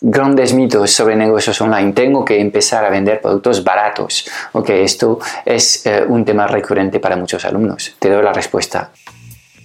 grandes 0.00 0.52
mitos 0.52 0.90
sobre 0.90 1.16
negocios 1.16 1.60
online. 1.60 1.92
Tengo 1.92 2.24
que 2.24 2.40
empezar 2.40 2.84
a 2.84 2.90
vender 2.90 3.20
productos 3.20 3.64
baratos. 3.64 4.28
Ok, 4.52 4.70
esto 4.70 5.18
es 5.44 5.86
eh, 5.86 6.04
un 6.06 6.24
tema 6.24 6.46
recurrente 6.46 7.00
para 7.00 7.16
muchos 7.16 7.44
alumnos. 7.44 7.96
Te 7.98 8.10
doy 8.10 8.22
la 8.22 8.32
respuesta. 8.32 8.92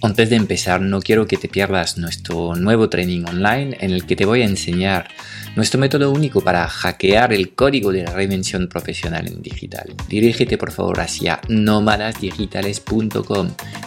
Antes 0.02 0.30
de 0.30 0.36
empezar, 0.36 0.80
no 0.80 1.00
quiero 1.00 1.26
que 1.26 1.36
te 1.36 1.48
pierdas 1.48 1.98
nuestro 1.98 2.56
nuevo 2.56 2.88
training 2.88 3.26
online 3.26 3.76
en 3.80 3.90
el 3.90 4.06
que 4.06 4.16
te 4.16 4.24
voy 4.24 4.40
a 4.40 4.46
enseñar 4.46 5.08
nuestro 5.56 5.78
método 5.78 6.10
único 6.10 6.40
para 6.40 6.66
hackear 6.66 7.34
el 7.34 7.54
código 7.54 7.92
de 7.92 8.04
la 8.04 8.12
reinvención 8.12 8.66
profesional 8.68 9.26
en 9.26 9.42
digital. 9.42 9.94
Dirígete 10.08 10.56
por 10.56 10.72
favor 10.72 11.00
hacia 11.00 11.42
nómadasdigitales.com 11.48 13.50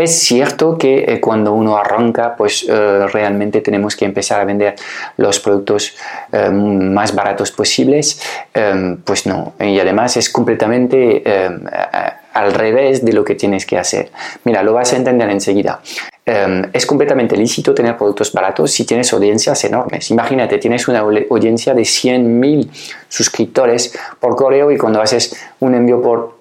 Es 0.00 0.18
cierto 0.20 0.78
que 0.78 1.04
eh, 1.06 1.20
cuando 1.20 1.52
uno 1.52 1.76
arranca, 1.76 2.34
pues 2.34 2.66
eh, 2.66 3.06
realmente 3.08 3.60
tenemos 3.60 3.94
que 3.94 4.06
empezar 4.06 4.40
a 4.40 4.46
vender 4.46 4.74
los 5.18 5.40
productos 5.40 5.94
eh, 6.32 6.48
más 6.48 7.14
baratos 7.14 7.52
posibles. 7.52 8.18
pues 9.04 9.26
no, 9.26 9.52
y 9.60 9.78
además 9.78 10.16
es 10.16 10.30
completamente 10.30 11.22
al 12.32 12.52
revés 12.54 13.04
de 13.04 13.12
lo 13.12 13.24
que 13.24 13.34
tienes 13.34 13.66
que 13.66 13.76
hacer. 13.76 14.10
Mira, 14.44 14.62
lo 14.62 14.72
vas 14.72 14.92
a 14.94 14.96
entender 14.96 15.28
enseguida. 15.28 15.80
es 16.72 16.86
completamente 16.86 17.36
lícito 17.36 17.74
tener 17.74 17.96
productos 17.96 18.32
baratos 18.32 18.70
si 18.70 18.84
tienes 18.86 19.12
audiencias 19.12 19.64
enormes. 19.64 20.10
Imagínate, 20.10 20.58
tienes 20.58 20.88
una 20.88 21.00
audiencia 21.00 21.74
de 21.74 21.82
100.000 21.82 22.70
suscriptores 23.08 23.94
por 24.18 24.34
correo 24.34 24.70
y 24.70 24.78
cuando 24.78 25.02
haces 25.02 25.36
un 25.60 25.74
envío 25.74 26.00
por 26.00 26.39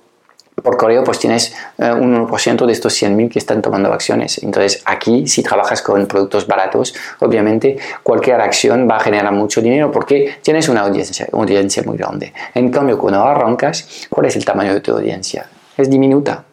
por 0.61 0.77
correo 0.77 1.03
pues 1.03 1.19
tienes 1.19 1.53
eh, 1.77 1.91
un 1.91 2.27
1% 2.27 2.65
de 2.65 2.71
estos 2.71 3.02
100.000 3.02 3.29
que 3.29 3.39
están 3.39 3.61
tomando 3.61 3.91
acciones. 3.91 4.41
Entonces 4.43 4.81
aquí 4.85 5.27
si 5.27 5.43
trabajas 5.43 5.81
con 5.81 6.05
productos 6.07 6.47
baratos, 6.47 6.93
obviamente 7.19 7.77
cualquier 8.03 8.41
acción 8.41 8.87
va 8.89 8.97
a 8.97 8.99
generar 8.99 9.33
mucho 9.33 9.61
dinero 9.61 9.91
porque 9.91 10.37
tienes 10.41 10.69
una 10.69 10.81
audiencia, 10.81 11.27
audiencia 11.31 11.83
muy 11.83 11.97
grande. 11.97 12.33
En 12.53 12.71
cambio 12.71 12.97
cuando 12.97 13.23
arrancas, 13.23 14.07
¿cuál 14.09 14.27
es 14.27 14.35
el 14.35 14.45
tamaño 14.45 14.73
de 14.73 14.81
tu 14.81 14.93
audiencia? 14.93 15.47
Es 15.77 15.89
diminuta, 15.89 16.43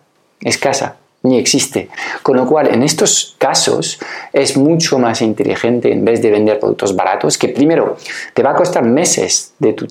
escasa 0.40 0.96
ni 1.26 1.38
existe. 1.38 1.88
Con 2.22 2.36
lo 2.36 2.46
cual, 2.46 2.72
en 2.72 2.82
estos 2.82 3.34
casos 3.38 3.98
es 4.32 4.56
mucho 4.56 4.98
más 4.98 5.22
inteligente, 5.22 5.92
en 5.92 6.04
vez 6.04 6.22
de 6.22 6.30
vender 6.30 6.58
productos 6.58 6.94
baratos, 6.94 7.38
que 7.38 7.48
primero 7.48 7.96
te 8.34 8.42
va 8.42 8.50
a 8.50 8.54
costar 8.54 8.84
meses 8.84 9.52
de 9.58 9.72
tu, 9.72 9.86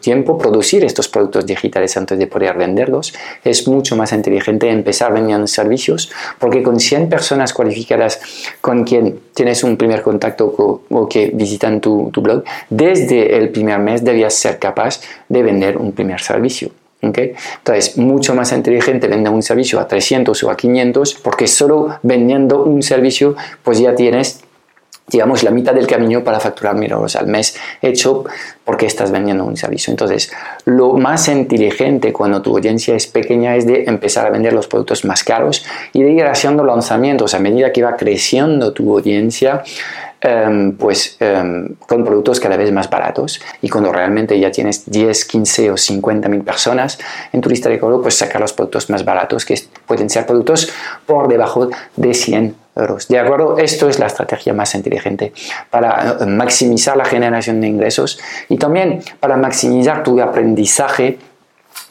tiempo 0.00 0.38
producir 0.38 0.84
estos 0.84 1.08
productos 1.08 1.46
digitales 1.46 1.96
antes 1.96 2.18
de 2.18 2.26
poder 2.26 2.56
venderlos, 2.56 3.12
es 3.44 3.68
mucho 3.68 3.96
más 3.96 4.12
inteligente 4.12 4.70
empezar 4.70 5.12
vendiendo 5.12 5.46
servicios, 5.46 6.10
porque 6.38 6.62
con 6.62 6.80
100 6.80 7.08
personas 7.08 7.52
cualificadas 7.52 8.20
con 8.60 8.84
quien 8.84 9.20
tienes 9.34 9.62
un 9.64 9.76
primer 9.76 10.02
contacto 10.02 10.82
o, 10.88 11.08
que 11.08 11.30
visitan 11.34 11.80
tu, 11.80 12.10
tu 12.12 12.20
blog, 12.20 12.44
desde 12.68 13.36
el 13.36 13.50
primer 13.50 13.78
mes 13.78 14.04
debías 14.04 14.34
ser 14.34 14.58
capaz 14.58 15.00
de 15.28 15.42
vender 15.42 15.76
un 15.76 15.92
primer 15.92 16.20
servicio. 16.20 16.70
Entonces, 17.02 17.96
mucho 17.96 18.34
más 18.34 18.52
inteligente 18.52 19.08
vender 19.08 19.32
un 19.32 19.42
servicio 19.42 19.80
a 19.80 19.88
300 19.88 20.42
o 20.42 20.50
a 20.50 20.56
500 20.56 21.14
porque 21.22 21.46
solo 21.46 21.98
vendiendo 22.02 22.62
un 22.62 22.82
servicio 22.82 23.36
pues 23.62 23.78
ya 23.78 23.94
tienes 23.94 24.42
digamos 25.10 25.42
la 25.42 25.50
mitad 25.50 25.74
del 25.74 25.86
camino 25.86 26.22
para 26.22 26.40
facturar 26.40 26.74
mil 26.76 26.90
euros 26.90 27.16
al 27.16 27.26
mes 27.26 27.56
hecho 27.82 28.24
porque 28.64 28.86
estás 28.86 29.10
vendiendo 29.10 29.44
un 29.44 29.56
servicio. 29.56 29.90
Entonces, 29.90 30.32
lo 30.64 30.94
más 30.94 31.28
inteligente 31.28 32.12
cuando 32.12 32.40
tu 32.42 32.56
audiencia 32.56 32.94
es 32.94 33.06
pequeña 33.06 33.56
es 33.56 33.66
de 33.66 33.84
empezar 33.84 34.26
a 34.26 34.30
vender 34.30 34.52
los 34.52 34.66
productos 34.66 35.04
más 35.04 35.24
caros 35.24 35.64
y 35.92 36.02
de 36.02 36.12
ir 36.12 36.24
haciendo 36.24 36.64
lanzamientos 36.64 37.34
a 37.34 37.38
medida 37.38 37.72
que 37.72 37.82
va 37.82 37.96
creciendo 37.96 38.72
tu 38.72 38.92
audiencia 38.92 39.62
Em, 40.22 40.76
pues 40.76 41.16
em, 41.18 41.76
con 41.86 42.04
productos 42.04 42.40
cada 42.40 42.58
vez 42.58 42.70
más 42.72 42.90
baratos 42.90 43.40
y 43.62 43.70
cuando 43.70 43.90
realmente 43.90 44.38
ya 44.38 44.50
tienes 44.50 44.84
10, 44.84 45.24
15 45.24 45.70
o 45.70 45.78
50 45.78 46.28
mil 46.28 46.42
personas 46.42 46.98
en 47.32 47.40
tu 47.40 47.48
lista 47.48 47.70
de 47.70 47.78
correo, 47.78 48.02
pues 48.02 48.18
sacar 48.18 48.38
los 48.38 48.52
productos 48.52 48.90
más 48.90 49.02
baratos 49.02 49.46
que 49.46 49.54
pueden 49.86 50.10
ser 50.10 50.26
productos 50.26 50.70
por 51.06 51.26
debajo 51.26 51.70
de 51.96 52.12
100 52.12 52.54
¿De 53.08 53.18
acuerdo? 53.18 53.58
Esto 53.58 53.88
es 53.88 53.98
la 53.98 54.06
estrategia 54.06 54.54
más 54.54 54.74
inteligente 54.74 55.32
para 55.70 56.16
eh, 56.20 56.26
maximizar 56.26 56.96
la 56.96 57.04
generación 57.04 57.60
de 57.60 57.68
ingresos 57.68 58.18
y 58.48 58.56
también 58.56 59.02
para 59.20 59.36
maximizar 59.36 60.02
tu 60.02 60.20
aprendizaje 60.20 61.18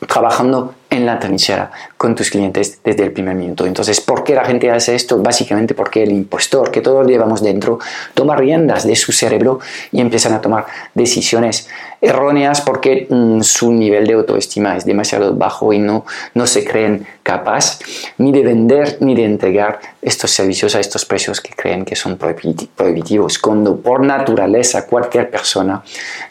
trabajando 0.08 0.74
en 0.90 1.06
la 1.06 1.20
trinchera 1.20 1.72
con 1.98 2.16
tus 2.16 2.32
clientes 2.32 2.80
desde 2.84 3.04
el 3.04 3.12
primer 3.12 3.36
minuto. 3.36 3.66
Entonces, 3.66 4.02
¿por 4.02 4.24
qué 4.24 4.34
la 4.34 4.46
gente 4.46 4.72
hace 4.72 4.96
esto? 4.96 5.22
Básicamente 5.22 5.76
porque 5.76 6.02
el 6.02 6.12
impostor 6.12 6.72
que 6.72 6.82
todos 6.82 7.06
llevamos 7.06 7.44
dentro 7.44 7.80
toma 8.14 8.36
riendas 8.36 8.88
de 8.88 8.96
su 8.96 9.12
cerebro 9.12 9.60
y 9.92 10.02
empiezan 10.02 10.34
a 10.34 10.42
tomar 10.42 10.66
decisiones 10.96 11.68
erróneas 12.02 12.62
porque 12.62 13.08
mm, 13.10 13.42
su 13.42 13.72
nivel 13.72 14.08
de 14.08 14.14
autoestima 14.14 14.78
es 14.78 14.86
demasiado 14.86 15.36
bajo 15.36 15.74
y 15.74 15.80
no, 15.80 16.06
no 16.34 16.48
se 16.48 16.64
creen 16.64 17.06
capaz 17.22 17.80
ni 18.18 18.32
de 18.32 18.42
vender 18.44 18.98
ni 19.02 19.16
de 19.16 19.26
entregar 19.26 19.80
estos 20.02 20.32
servicios 20.32 20.76
a 20.76 20.80
estos 20.80 21.06
precios 21.06 21.42
que 21.42 21.52
creen 21.52 21.86
que 21.86 21.96
son 21.96 22.18
prohibitivos, 22.18 23.38
cuando 23.38 23.76
por 23.78 24.02
naturaleza 24.02 24.88
cualquier 24.88 25.30
persona 25.30 25.84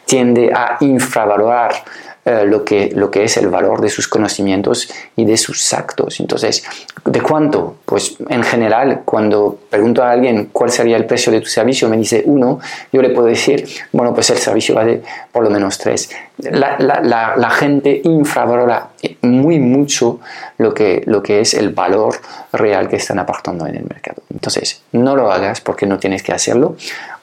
tiende 0.05 0.51
a 0.51 0.77
infravalorar 0.81 1.83
eh, 2.29 2.45
lo, 2.45 2.63
que, 2.63 2.91
lo 2.93 3.09
que 3.09 3.23
es 3.23 3.37
el 3.37 3.47
valor 3.47 3.81
de 3.81 3.89
sus 3.89 4.07
conocimientos 4.07 4.87
y 5.15 5.25
de 5.25 5.35
sus 5.35 5.73
actos. 5.73 6.19
Entonces, 6.19 6.63
¿de 7.09 7.21
cuánto? 7.21 7.77
Pues 7.85 8.17
en 8.29 8.43
general, 8.43 9.01
cuando 9.03 9.57
pregunto 9.67 10.03
a 10.03 10.11
alguien 10.11 10.49
cuál 10.51 10.69
sería 10.69 10.95
el 10.95 11.05
precio 11.05 11.31
de 11.31 11.41
tu 11.41 11.47
servicio, 11.47 11.89
me 11.89 11.97
dice 11.97 12.21
uno, 12.25 12.59
yo 12.91 13.01
le 13.01 13.09
puedo 13.09 13.27
decir, 13.27 13.67
bueno, 13.91 14.13
pues 14.13 14.29
el 14.29 14.37
servicio 14.37 14.75
vale 14.75 15.01
por 15.31 15.43
lo 15.43 15.49
menos 15.49 15.79
tres. 15.79 16.11
La, 16.37 17.49
gente 17.49 17.99
infravalora 18.03 18.89
muy 19.23 19.59
mucho 19.59 20.19
lo 20.59 20.73
que, 20.73 21.01
lo 21.07 21.23
que 21.23 21.41
es 21.41 21.55
el 21.55 21.69
valor 21.69 22.15
real 22.53 22.87
que 22.87 22.97
están 22.97 23.17
aportando 23.17 23.65
en 23.65 23.75
el 23.75 23.83
mercado. 23.83 24.21
Entonces, 24.31 24.83
no 24.91 25.15
lo 25.15 25.31
hagas 25.31 25.61
porque 25.61 25.87
no 25.87 25.97
tienes 25.97 26.21
que 26.21 26.31
hacerlo 26.31 26.75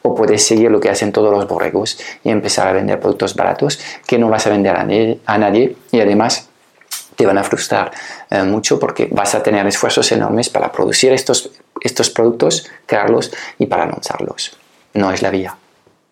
o 0.02 0.14
puedes 0.16 0.44
seguir 0.44 0.70
lo 0.70 0.80
que 0.80 0.90
hacen 0.90 1.12
todos 1.12 1.30
los 1.32 1.46
borregos 1.46 1.98
y 2.24 2.30
empezar 2.30 2.66
a 2.66 2.72
vender 2.72 2.98
productos 2.98 3.36
baratos 3.36 3.78
que 4.06 4.18
no 4.18 4.28
vas 4.28 4.46
a 4.46 4.50
vender 4.50 4.76
a 4.76 5.38
nadie, 5.38 5.76
y 5.92 6.00
además 6.00 6.48
te 7.16 7.26
van 7.26 7.38
a 7.38 7.44
frustrar 7.44 7.90
eh, 8.30 8.42
mucho 8.42 8.78
porque 8.78 9.08
vas 9.10 9.34
a 9.34 9.42
tener 9.42 9.66
esfuerzos 9.66 10.10
enormes 10.12 10.48
para 10.48 10.70
producir 10.70 11.12
estos, 11.12 11.50
estos 11.80 12.10
productos, 12.10 12.68
crearlos 12.86 13.32
y 13.58 13.66
para 13.66 13.86
lanzarlos. 13.86 14.56
No 14.94 15.10
es 15.10 15.22
la 15.22 15.30
vía 15.30 15.56